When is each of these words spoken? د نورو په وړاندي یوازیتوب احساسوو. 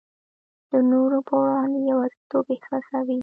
د 0.71 0.73
نورو 0.91 1.19
په 1.27 1.33
وړاندي 1.41 1.79
یوازیتوب 1.91 2.45
احساسوو. 2.53 3.17